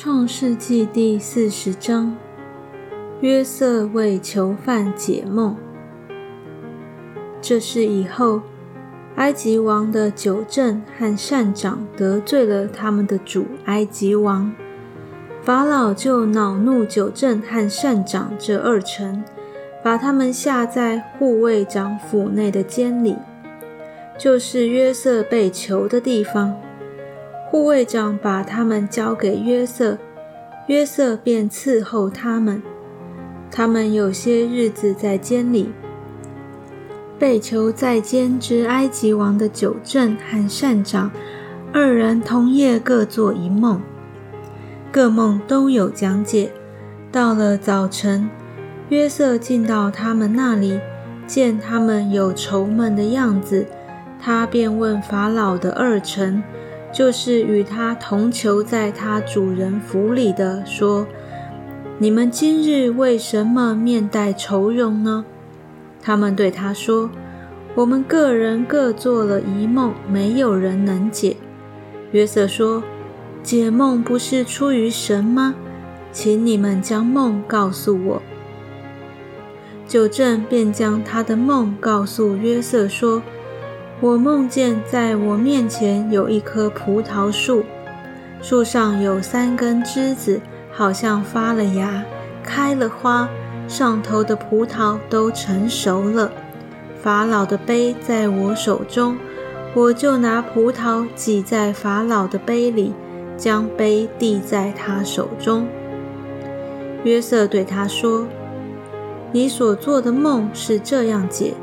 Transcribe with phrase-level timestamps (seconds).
[0.00, 2.16] 创世纪第四十章：
[3.20, 5.56] 约瑟为囚犯解梦。
[7.40, 8.42] 这是以后，
[9.16, 14.52] 埃及王的九正和善长得罪了他们的主埃及王，
[15.42, 19.24] 法老就恼怒九正和善长这二臣，
[19.82, 23.16] 把他们下在护卫长府内的监里，
[24.16, 26.54] 就是约瑟被囚的地方。
[27.50, 29.96] 护卫长把他们交给约瑟，
[30.66, 32.62] 约瑟便伺候他们。
[33.50, 35.72] 他们有些日子在监里，
[37.18, 41.10] 被囚在监之埃及王的九正和善长
[41.72, 43.80] 二人同夜各做一梦，
[44.92, 46.52] 各梦都有讲解。
[47.10, 48.28] 到了早晨，
[48.90, 50.78] 约瑟进到他们那里，
[51.26, 53.66] 见他们有愁闷的样子，
[54.20, 56.42] 他便问法老的二臣。
[56.98, 61.06] 就是与他同囚在他主人府里的，说
[61.96, 65.24] ：“你们今日为什么面带愁容呢？”
[66.02, 67.08] 他们对他说
[67.76, 71.36] ：“我们个人各做了一梦，没有人能解。”
[72.10, 72.82] 约瑟说
[73.44, 75.54] ：“解梦不是出于神吗？
[76.10, 78.22] 请你们将梦告诉我。”
[79.86, 83.22] 九正便将他的梦告诉约瑟说。
[84.00, 87.64] 我梦见在我面前有一棵葡萄树，
[88.40, 92.04] 树上有三根枝子，好像发了芽，
[92.44, 93.28] 开了花，
[93.66, 96.30] 上头的葡萄都成熟了。
[97.02, 99.16] 法老的杯在我手中，
[99.74, 102.92] 我就拿葡萄挤在法老的杯里，
[103.36, 105.66] 将杯递在他手中。
[107.02, 108.28] 约瑟对他说
[109.32, 111.54] ：“你所做的梦是这样解。”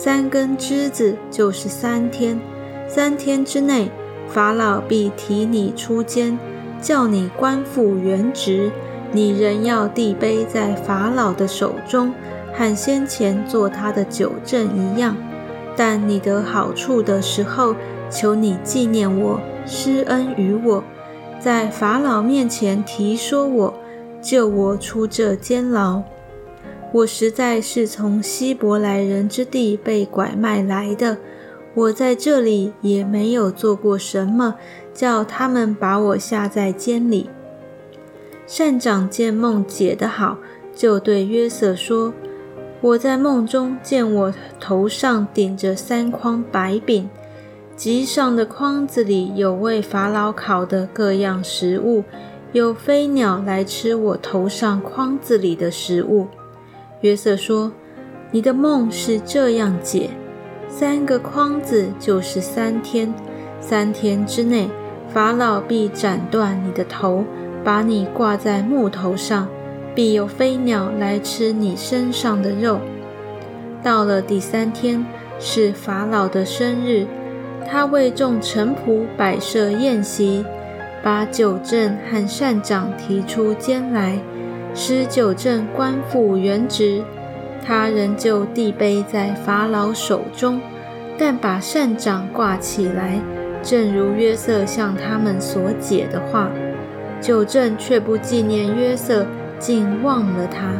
[0.00, 2.40] 三根枝子就是三天，
[2.86, 3.90] 三天之内，
[4.28, 6.38] 法老必提你出监，
[6.80, 8.70] 叫你官复原职。
[9.10, 12.14] 你仍要递杯在法老的手中，
[12.54, 15.16] 和先前做他的酒证一样。
[15.74, 17.74] 但你得好处的时候，
[18.08, 20.84] 求你纪念我，施恩于我，
[21.40, 23.74] 在法老面前提说我，
[24.22, 26.04] 救我出这监牢。
[26.90, 31.18] 我实在是从希伯来人之地被拐卖来的，
[31.74, 34.54] 我在这里也没有做过什么，
[34.94, 37.28] 叫他们把我下在监里。
[38.46, 40.38] 善长见梦解得好，
[40.74, 42.14] 就对约瑟说
[42.80, 47.10] ：“我在梦中见我头上顶着三筐白饼，
[47.76, 52.02] 极上的筐子里有为法老烤的各样食物，
[52.52, 56.26] 有飞鸟来吃我头上筐子里的食物。”
[57.00, 57.70] 约瑟说
[58.32, 60.10] ：“你的梦是这样解：
[60.68, 63.14] 三个筐子就是三天，
[63.60, 64.68] 三天之内，
[65.08, 67.24] 法老必斩断你的头，
[67.62, 69.46] 把你挂在木头上，
[69.94, 72.80] 必有飞鸟来吃你身上的肉。
[73.80, 75.06] 到了第三天，
[75.38, 77.06] 是法老的生日，
[77.64, 80.44] 他为众臣仆摆设宴席，
[81.00, 84.18] 把酒正和善长提出监来。”
[84.74, 87.02] 使九正官复原职，
[87.64, 90.60] 他仍旧递杯在法老手中，
[91.18, 93.20] 但把善长挂起来，
[93.62, 96.50] 正如约瑟向他们所解的话。
[97.20, 99.26] 九正却不纪念约瑟，
[99.58, 100.72] 竟忘了他。